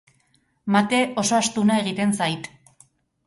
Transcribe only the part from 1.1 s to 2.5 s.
oso astuna egiten zait.